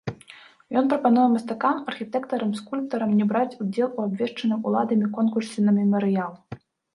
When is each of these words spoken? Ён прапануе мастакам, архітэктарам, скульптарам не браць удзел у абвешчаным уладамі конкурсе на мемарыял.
Ён 0.79 0.85
прапануе 0.93 1.25
мастакам, 1.33 1.75
архітэктарам, 1.93 2.55
скульптарам 2.61 3.13
не 3.19 3.25
браць 3.33 3.57
удзел 3.65 3.87
у 3.97 4.07
абвешчаным 4.07 4.65
уладамі 4.71 5.11
конкурсе 5.19 5.57
на 5.69 5.77
мемарыял. 5.79 6.33